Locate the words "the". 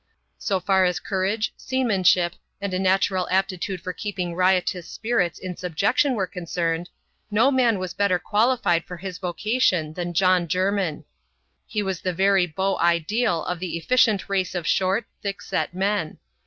12.01-12.13, 13.59-13.77